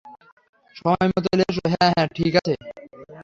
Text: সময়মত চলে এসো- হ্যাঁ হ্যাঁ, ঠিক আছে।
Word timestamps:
সময়মত 0.75 1.23
চলে 1.25 1.43
এসো- 1.49 1.63
হ্যাঁ 1.73 1.91
হ্যাঁ, 1.91 2.07
ঠিক 2.15 2.33
আছে। 2.39 2.53